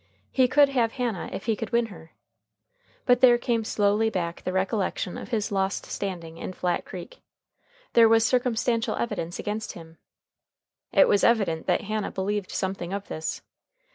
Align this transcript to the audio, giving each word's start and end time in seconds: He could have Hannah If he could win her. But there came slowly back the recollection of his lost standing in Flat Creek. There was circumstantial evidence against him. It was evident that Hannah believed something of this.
He 0.31 0.47
could 0.47 0.69
have 0.69 0.93
Hannah 0.93 1.29
If 1.31 1.45
he 1.45 1.55
could 1.55 1.71
win 1.71 1.85
her. 1.85 2.13
But 3.05 3.21
there 3.21 3.37
came 3.37 3.63
slowly 3.63 4.09
back 4.09 4.41
the 4.41 4.51
recollection 4.51 5.15
of 5.15 5.27
his 5.29 5.51
lost 5.51 5.85
standing 5.85 6.39
in 6.39 6.53
Flat 6.53 6.85
Creek. 6.85 7.21
There 7.93 8.09
was 8.09 8.25
circumstantial 8.25 8.95
evidence 8.95 9.37
against 9.37 9.73
him. 9.73 9.99
It 10.91 11.07
was 11.07 11.23
evident 11.23 11.67
that 11.67 11.81
Hannah 11.81 12.09
believed 12.09 12.49
something 12.49 12.91
of 12.91 13.09
this. 13.09 13.43